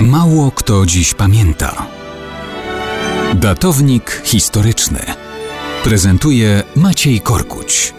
[0.00, 1.86] Mało kto dziś pamięta.
[3.34, 5.00] Datownik historyczny
[5.84, 7.94] prezentuje Maciej Korkuć.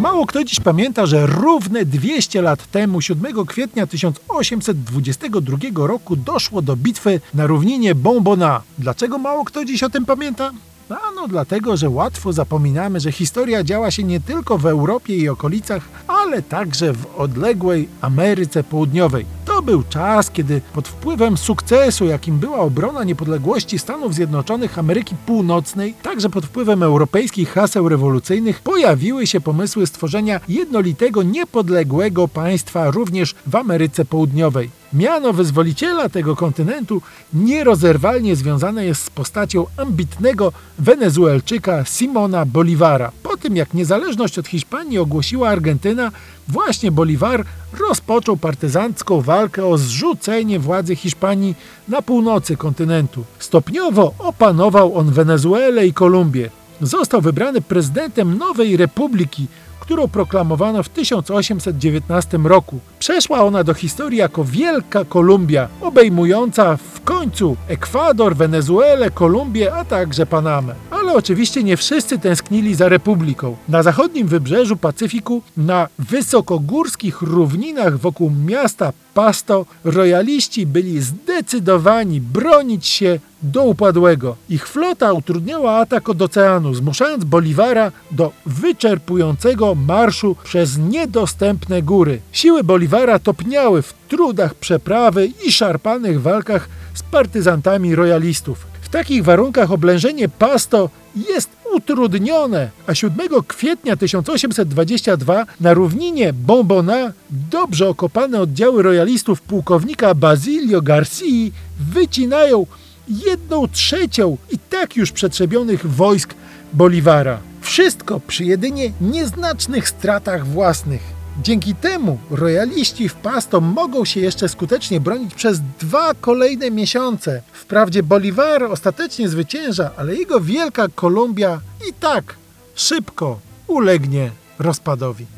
[0.00, 6.76] Mało kto dziś pamięta, że równe 200 lat temu, 7 kwietnia 1822 roku, doszło do
[6.76, 8.62] bitwy na równinie Bonbona.
[8.78, 10.50] Dlaczego mało kto dziś o tym pamięta?
[10.90, 15.88] Ano dlatego, że łatwo zapominamy, że historia działa się nie tylko w Europie i okolicach,
[16.06, 19.26] ale także w odległej Ameryce Południowej.
[19.44, 25.94] To był czas, kiedy pod wpływem sukcesu, jakim była obrona niepodległości Stanów Zjednoczonych Ameryki Północnej,
[26.02, 33.56] także pod wpływem europejskich haseł rewolucyjnych, pojawiły się pomysły stworzenia jednolitego, niepodległego państwa również w
[33.56, 34.77] Ameryce Południowej.
[34.92, 37.02] Miano wyzwoliciela tego kontynentu
[37.34, 43.12] nierozerwalnie związane jest z postacią ambitnego Wenezuelczyka Simona Bolivara.
[43.22, 46.12] Po tym jak niezależność od Hiszpanii ogłosiła Argentyna,
[46.48, 47.44] właśnie Bolivar
[47.78, 51.54] rozpoczął partyzancką walkę o zrzucenie władzy Hiszpanii
[51.88, 53.24] na północy kontynentu.
[53.38, 56.50] Stopniowo opanował on Wenezuelę i Kolumbię.
[56.80, 59.46] Został wybrany prezydentem nowej republiki,
[59.88, 62.78] którą proklamowano w 1819 roku.
[62.98, 70.26] Przeszła ona do historii jako Wielka Kolumbia, obejmująca w końcu Ekwador, Wenezuelę, Kolumbię, a także
[70.26, 70.74] Panamę.
[71.08, 73.56] Ale oczywiście nie wszyscy tęsknili za republiką.
[73.68, 83.18] Na zachodnim wybrzeżu Pacyfiku, na wysokogórskich równinach wokół miasta Pasto, rojaliści byli zdecydowani bronić się
[83.42, 84.36] do upadłego.
[84.48, 92.20] Ich flota utrudniała atak od oceanu, zmuszając Boliwara do wyczerpującego marszu przez niedostępne góry.
[92.32, 98.67] Siły Boliwara topniały w trudach przeprawy i szarpanych walkach z partyzantami royalistów.
[98.88, 100.90] W takich warunkach oblężenie Pasto
[101.28, 110.82] jest utrudnione, a 7 kwietnia 1822 na równinie Bombona dobrze okopane oddziały royalistów pułkownika Basilio
[110.82, 112.66] Garcii wycinają
[113.08, 116.34] jedną trzecią i tak już przetrzebionych wojsk
[116.72, 117.38] Boliwara.
[117.60, 121.17] Wszystko przy jedynie nieznacznych stratach własnych.
[121.42, 127.42] Dzięki temu royaliści w Pasto mogą się jeszcze skutecznie bronić przez dwa kolejne miesiące.
[127.52, 131.60] Wprawdzie Bolivar ostatecznie zwycięża, ale jego wielka Kolumbia
[131.90, 132.36] i tak
[132.74, 135.37] szybko ulegnie rozpadowi.